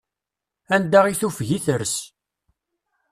Anda 0.75 1.01
i 1.13 1.15
tufeg 1.19 1.49
i 1.57 1.59
tres. 1.67 1.93